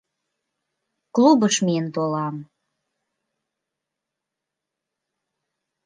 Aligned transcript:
—Клубыш 1.15 1.55
миен 1.65 1.87
толам. 1.95 2.35